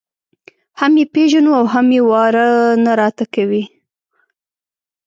هم 0.79 0.91
یې 0.99 1.05
پېژنو 1.13 1.51
او 1.59 1.65
هم 1.73 1.87
واره 2.11 2.47
نه 2.83 2.91
راته 3.01 3.25
کوي. 3.33 3.63